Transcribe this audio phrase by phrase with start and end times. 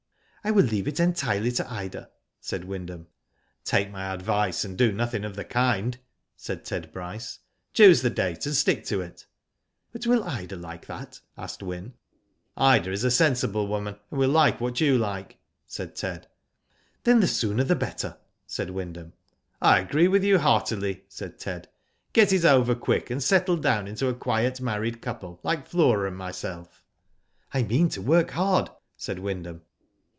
[0.43, 2.09] "I will leave it entirely to Ida,"
[2.39, 3.05] said Wynd* ham.
[3.63, 5.95] "Take my advice and do nothing of the kind,"
[6.35, 7.37] said Ted Bryce."
[7.75, 9.27] Choose the date, and stick to it."
[9.91, 11.93] "But will Ida like that?" asked Wyn.
[12.57, 15.37] "Ida is a sensible woman, and will like what you like,"
[15.67, 16.25] said Ted.
[17.03, 19.13] "Then the sooner the better," said Wyndham."
[19.61, 21.69] I agree with you, heartily," said Ted."
[22.13, 26.17] Get it over quick, and settle down into a quiet married couple, like Flora and
[26.17, 26.83] myself."
[27.53, 29.61] "I mean to work hard," said Wyndham.